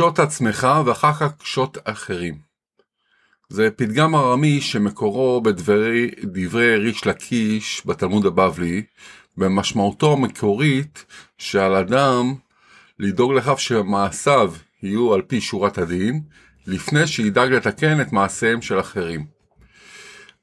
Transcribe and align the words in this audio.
קשוט 0.00 0.18
עצמך 0.18 0.68
ואחר 0.86 1.12
כך 1.12 1.32
קשוט 1.38 1.78
אחרים. 1.84 2.38
זה 3.48 3.68
פתגם 3.76 4.14
ארמי 4.14 4.60
שמקורו 4.60 5.40
בדברי 5.40 6.10
דברי 6.22 6.76
ריש 6.76 7.06
לקיש 7.06 7.82
בתלמוד 7.86 8.26
הבבלי, 8.26 8.82
במשמעותו 9.36 10.12
המקורית 10.12 11.04
שעל 11.38 11.74
אדם 11.74 12.34
לדאוג 12.98 13.32
לכך 13.32 13.60
שמעשיו 13.60 14.54
יהיו 14.82 15.14
על 15.14 15.22
פי 15.22 15.40
שורת 15.40 15.78
הדין, 15.78 16.22
לפני 16.66 17.06
שידאג 17.06 17.52
לתקן 17.52 18.00
את 18.00 18.12
מעשיהם 18.12 18.62
של 18.62 18.80
אחרים. 18.80 19.26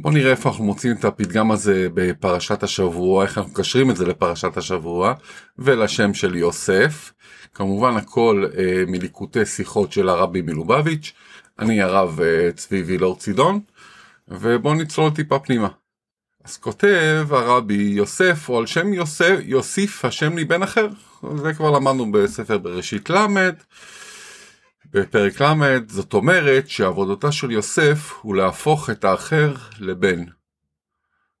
בואו 0.00 0.14
נראה 0.14 0.30
איפה 0.30 0.48
אנחנו 0.48 0.64
מוצאים 0.64 0.96
את 0.96 1.04
הפתגם 1.04 1.50
הזה 1.50 1.88
בפרשת 1.94 2.62
השבוע, 2.62 3.24
איך 3.24 3.38
אנחנו 3.38 3.52
מקשרים 3.52 3.90
את 3.90 3.96
זה 3.96 4.06
לפרשת 4.06 4.56
השבוע 4.56 5.14
ולשם 5.58 6.14
של 6.14 6.36
יוסף. 6.36 7.12
כמובן 7.54 7.96
הכל 7.96 8.44
אה, 8.58 8.84
מליקוטי 8.86 9.46
שיחות 9.46 9.92
של 9.92 10.08
הרבי 10.08 10.42
מלובביץ', 10.42 11.12
אני 11.58 11.82
הרב 11.82 12.20
אה, 12.20 12.52
צבי 12.52 12.82
וילור 12.82 13.18
צידון, 13.18 13.60
ובואו 14.28 14.74
נצלול 14.74 15.10
טיפה 15.10 15.38
פנימה. 15.38 15.68
אז 16.44 16.56
כותב 16.56 17.26
הרבי 17.30 17.74
יוסף, 17.74 18.48
או 18.48 18.58
על 18.58 18.66
שם 18.66 18.92
יוסף, 18.92 19.36
יוסיף 19.42 20.04
השם 20.04 20.36
לי 20.36 20.44
בן 20.44 20.62
אחר, 20.62 20.88
זה 21.36 21.54
כבר 21.54 21.70
למדנו 21.70 22.12
בספר 22.12 22.58
בראשית 22.58 23.10
ל', 23.10 23.26
בפרק 24.94 25.40
ל', 25.40 25.78
זאת 25.88 26.14
אומרת 26.14 26.68
שעבודתה 26.68 27.32
של 27.32 27.50
יוסף 27.50 28.12
הוא 28.22 28.36
להפוך 28.36 28.90
את 28.90 29.04
האחר 29.04 29.54
לבן. 29.78 30.24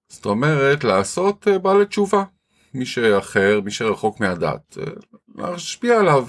זאת 0.08 0.26
אומרת, 0.26 0.84
לעשות 0.84 1.48
אה, 1.48 1.58
בעלי 1.58 1.86
תשובה. 1.86 2.24
מי 2.74 2.86
שאחר, 2.86 3.60
מי 3.64 3.70
שרחוק 3.70 4.20
מהדת, 4.20 4.78
אה, 4.78 4.92
להשפיע 5.34 6.00
עליו. 6.00 6.26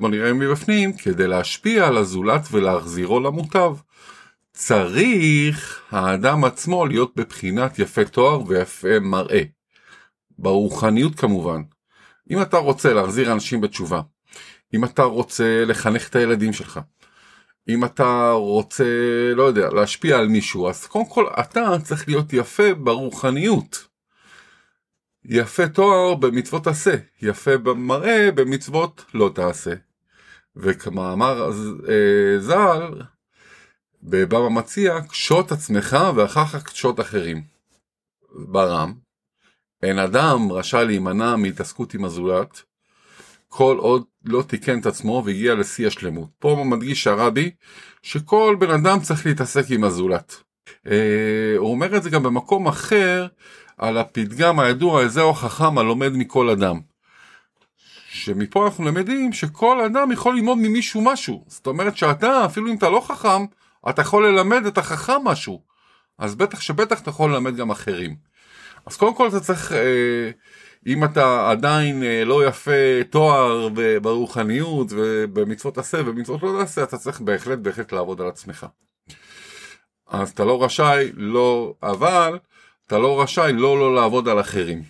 בוא 0.00 0.08
נראה 0.08 0.32
מבפנים, 0.32 0.92
כדי 0.92 1.26
להשפיע 1.26 1.86
על 1.86 1.96
הזולת 1.96 2.42
ולהחזירו 2.50 3.20
למוטב. 3.20 3.76
צריך 4.52 5.82
האדם 5.90 6.44
עצמו 6.44 6.86
להיות 6.86 7.12
בבחינת 7.16 7.78
יפה 7.78 8.04
תואר 8.04 8.42
ויפה 8.46 9.00
מראה. 9.00 9.42
ברוחניות 10.38 11.14
כמובן. 11.14 11.62
אם 12.30 12.42
אתה 12.42 12.56
רוצה 12.56 12.92
להחזיר 12.92 13.32
אנשים 13.32 13.60
בתשובה, 13.60 14.00
אם 14.74 14.84
אתה 14.84 15.02
רוצה 15.02 15.64
לחנך 15.64 16.08
את 16.08 16.16
הילדים 16.16 16.52
שלך, 16.52 16.80
אם 17.68 17.84
אתה 17.84 18.30
רוצה, 18.32 18.84
לא 19.36 19.42
יודע, 19.42 19.68
להשפיע 19.70 20.18
על 20.18 20.28
מישהו, 20.28 20.68
אז 20.68 20.86
קודם 20.86 21.06
כל 21.06 21.26
אתה 21.40 21.76
צריך 21.82 22.08
להיות 22.08 22.32
יפה 22.32 22.74
ברוחניות. 22.74 23.88
יפה 25.24 25.68
תואר 25.68 26.14
במצוות 26.14 26.66
עשה, 26.66 26.94
יפה 27.22 27.58
במראה 27.58 28.30
במצוות 28.34 29.04
לא 29.14 29.30
תעשה. 29.34 29.74
וכמאמר 30.56 31.50
אה, 31.88 32.40
ז"ל, 32.40 33.02
בבבא 34.02 34.48
מציע, 34.48 35.00
קשוט 35.08 35.52
עצמך 35.52 35.96
ואחר 36.16 36.46
כך 36.46 36.64
קשוט 36.64 37.00
אחרים. 37.00 37.42
ברם, 38.32 38.94
אין 39.82 39.98
אדם 39.98 40.52
רשאי 40.52 40.84
להימנע 40.84 41.36
מהתעסקות 41.36 41.94
עם 41.94 42.04
הזולת, 42.04 42.62
כל 43.56 43.76
עוד 43.78 44.04
לא 44.24 44.42
תיקן 44.42 44.78
את 44.78 44.86
עצמו 44.86 45.22
והגיע 45.26 45.54
לשיא 45.54 45.86
השלמות. 45.86 46.28
פה 46.38 46.62
מדגיש 46.66 47.06
הרבי 47.06 47.50
שכל 48.02 48.56
בן 48.58 48.70
אדם 48.70 49.00
צריך 49.00 49.26
להתעסק 49.26 49.64
עם 49.70 49.84
הזולת. 49.84 50.42
אה, 50.86 51.54
הוא 51.56 51.70
אומר 51.70 51.96
את 51.96 52.02
זה 52.02 52.10
גם 52.10 52.22
במקום 52.22 52.68
אחר 52.68 53.26
על 53.78 53.98
הפתגם 53.98 54.60
הידוע, 54.60 55.08
זהו 55.08 55.30
החכם 55.30 55.78
הלומד 55.78 56.12
מכל 56.12 56.50
אדם. 56.50 56.80
שמפה 58.08 58.66
אנחנו 58.66 58.84
למדים 58.84 59.32
שכל 59.32 59.80
אדם 59.80 60.12
יכול 60.12 60.34
ללמוד 60.34 60.58
ממישהו 60.58 61.00
משהו. 61.04 61.44
זאת 61.46 61.66
אומרת 61.66 61.96
שאתה, 61.96 62.44
אפילו 62.44 62.70
אם 62.70 62.76
אתה 62.76 62.90
לא 62.90 63.00
חכם, 63.00 63.44
אתה 63.88 64.02
יכול 64.02 64.28
ללמד 64.28 64.66
את 64.66 64.78
החכם 64.78 65.24
משהו. 65.24 65.62
אז 66.18 66.34
בטח 66.34 66.60
שבטח 66.60 67.00
אתה 67.00 67.10
יכול 67.10 67.32
ללמד 67.32 67.56
גם 67.56 67.70
אחרים. 67.70 68.33
אז 68.86 68.96
קודם 68.96 69.14
כל 69.14 69.28
אתה 69.28 69.40
צריך... 69.40 69.72
אה, 69.72 70.30
אם 70.86 71.04
אתה 71.04 71.50
עדיין 71.50 72.02
אה, 72.02 72.24
לא 72.24 72.46
יפה 72.46 73.04
תואר 73.10 73.68
ברוחניות 74.02 74.86
ובמצוות 74.90 75.78
עשה 75.78 76.00
ובמצוות 76.00 76.42
לא 76.42 76.56
תעשה, 76.60 76.82
אתה 76.82 76.98
צריך 76.98 77.20
בהחלט 77.20 77.58
בהחלט 77.58 77.92
לעבוד 77.92 78.20
על 78.20 78.28
עצמך. 78.28 78.66
אז 80.08 80.30
אתה 80.30 80.44
לא 80.44 80.64
רשאי, 80.64 81.12
לא, 81.14 81.74
אבל 81.82 82.38
אתה 82.86 82.98
לא 82.98 83.22
רשאי 83.22 83.52
לא 83.52 83.78
לא 83.78 83.94
לעבוד 83.94 84.28
על 84.28 84.40
אחרים. 84.40 84.82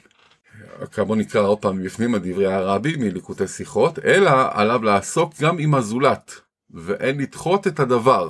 בוא 0.98 1.16
נקרא 1.16 1.40
עוד 1.40 1.58
פעם 1.58 1.82
בפנים 1.82 2.14
הדברי 2.14 2.46
הרבי 2.46 2.96
מליקוטי 2.96 3.48
שיחות, 3.48 3.98
אלא 3.98 4.30
עליו 4.50 4.82
לעסוק 4.82 5.32
גם 5.40 5.58
עם 5.58 5.74
הזולת, 5.74 6.40
ואין 6.70 7.20
לדחות 7.20 7.66
את 7.66 7.80
הדבר. 7.80 8.28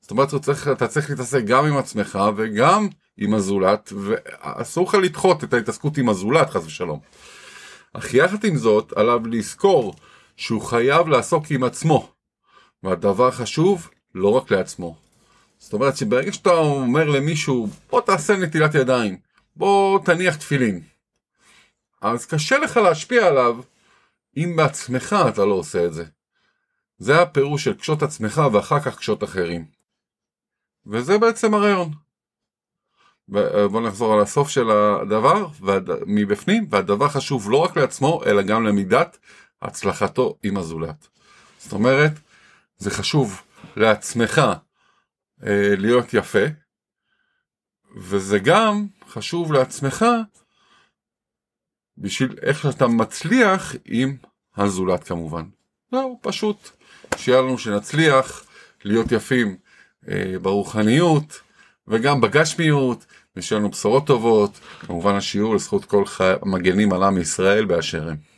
זאת 0.00 0.10
אומרת, 0.10 0.28
אתה 0.28 0.38
צריך, 0.38 0.68
אתה 0.68 0.88
צריך 0.88 1.10
להתעסק 1.10 1.44
גם 1.44 1.66
עם 1.66 1.76
עצמך 1.76 2.18
וגם 2.36 2.88
עם 3.16 3.34
הזולת, 3.34 3.92
ואסור 3.96 4.88
לך 4.88 4.94
לדחות 4.94 5.44
את 5.44 5.54
ההתעסקות 5.54 5.98
עם 5.98 6.08
הזולת, 6.08 6.50
חס 6.50 6.66
ושלום. 6.66 7.00
אך 7.92 8.14
יחד 8.14 8.44
עם 8.44 8.56
זאת, 8.56 8.92
עליו 8.92 9.26
לזכור 9.26 9.94
שהוא 10.36 10.62
חייב 10.62 11.08
לעסוק 11.08 11.44
עם 11.50 11.64
עצמו. 11.64 12.12
והדבר 12.82 13.30
חשוב, 13.30 13.90
לא 14.14 14.28
רק 14.28 14.50
לעצמו. 14.50 14.96
זאת 15.58 15.72
אומרת 15.72 15.96
שברגע 15.96 16.32
שאתה 16.32 16.50
אומר 16.50 17.04
למישהו, 17.04 17.68
בוא 17.90 18.00
תעשה 18.00 18.36
נטילת 18.36 18.74
ידיים, 18.74 19.18
בוא 19.56 19.98
תניח 20.04 20.36
תפילין, 20.36 20.80
אז 22.04 22.26
קשה 22.26 22.58
לך 22.58 22.76
להשפיע 22.76 23.26
עליו 23.26 23.60
אם 24.36 24.56
בעצמך 24.56 25.16
אתה 25.28 25.44
לא 25.44 25.54
עושה 25.54 25.84
את 25.84 25.92
זה. 25.92 26.04
זה 26.98 27.22
הפירוש 27.22 27.64
של 27.64 27.74
קשות 27.74 28.02
עצמך 28.02 28.42
ואחר 28.52 28.80
כך 28.80 28.98
קשות 28.98 29.24
אחרים. 29.24 29.66
וזה 30.86 31.18
בעצם 31.18 31.54
הרעיון. 31.54 31.90
בואו 33.28 33.80
נחזור 33.80 34.14
על 34.14 34.20
הסוף 34.20 34.48
של 34.48 34.70
הדבר 34.70 35.46
מבפנים, 36.06 36.66
והדבר 36.70 37.08
חשוב 37.08 37.50
לא 37.50 37.56
רק 37.56 37.76
לעצמו, 37.76 38.22
אלא 38.26 38.42
גם 38.42 38.64
למידת 38.64 39.18
הצלחתו 39.62 40.38
עם 40.42 40.56
הזולת. 40.56 41.08
זאת 41.58 41.72
אומרת, 41.72 42.12
זה 42.78 42.90
חשוב 42.90 43.42
לעצמך 43.76 44.42
אה, 45.46 45.74
להיות 45.76 46.14
יפה, 46.14 46.44
וזה 47.96 48.38
גם 48.38 48.86
חשוב 49.08 49.52
לעצמך 49.52 50.04
בשביל 51.98 52.34
איך 52.42 52.62
שאתה 52.62 52.86
מצליח 52.86 53.74
עם 53.84 54.16
הזולת 54.56 55.04
כמובן. 55.04 55.44
זהו, 55.90 56.18
פשוט 56.22 56.70
שיהיה 57.16 57.40
לנו 57.40 57.58
שנצליח 57.58 58.44
להיות 58.84 59.12
יפים 59.12 59.56
אה, 60.08 60.34
ברוחניות 60.42 61.40
וגם 61.88 62.20
בגשמיות, 62.20 63.06
ושיהיה 63.36 63.58
לנו 63.58 63.68
בשורות 63.70 64.06
טובות, 64.06 64.60
כמובן 64.80 65.14
השיעור 65.14 65.54
לזכות 65.54 65.84
כל 65.84 66.04
המגנים 66.18 66.92
על 66.92 67.02
עם 67.02 67.18
ישראל 67.18 67.64
באשר 67.64 68.08
הם. 68.08 68.33